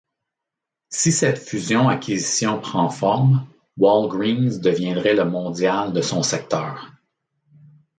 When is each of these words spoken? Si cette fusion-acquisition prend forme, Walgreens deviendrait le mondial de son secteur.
Si 0.89 1.11
cette 1.11 1.37
fusion-acquisition 1.37 2.59
prend 2.59 2.89
forme, 2.89 3.45
Walgreens 3.77 4.57
deviendrait 4.59 5.13
le 5.13 5.25
mondial 5.25 5.93
de 5.93 6.01
son 6.01 6.23
secteur. 6.23 6.91